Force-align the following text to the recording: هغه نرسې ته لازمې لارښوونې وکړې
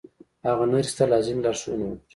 هغه 0.45 0.65
نرسې 0.71 0.93
ته 0.97 1.03
لازمې 1.11 1.41
لارښوونې 1.45 1.85
وکړې 1.87 2.05